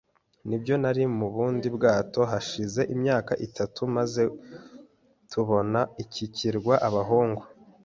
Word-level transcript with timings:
“Nibyo, 0.47 0.73
nari 0.81 1.03
mu 1.17 1.27
bundi 1.35 1.67
bwato 1.75 2.21
hashize 2.31 2.81
imyaka 2.95 3.33
itatu, 3.47 3.81
maze 3.95 4.21
tubona 5.31 5.79
iki 6.03 6.25
kirwa. 6.35 6.75
'Abahungu,' 6.81 7.45